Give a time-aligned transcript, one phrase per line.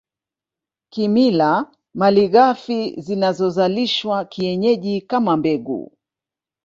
[0.89, 5.97] Kimila malighafi zinazozalishwa kienyeji kama mbegu